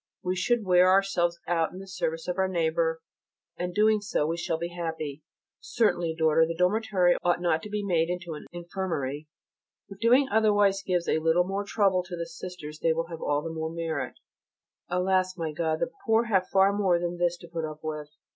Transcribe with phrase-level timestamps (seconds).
[0.23, 3.01] We should wear ourselves out in the service of our neighbour,
[3.55, 5.21] and doing so we shall be happy.
[5.59, 9.27] Certainly, daughter, the dormitory ought not to be made into an infirmary:
[9.89, 13.43] if doing otherwise gives a little more trouble to the sisters they will have all
[13.43, 14.15] the more merit.
[14.89, 15.37] Alas!
[15.37, 18.09] my God, the poor have far more than this to put up with.